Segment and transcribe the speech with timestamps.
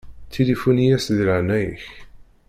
[0.31, 1.83] Tilifuni-yas di leɛnaya-k.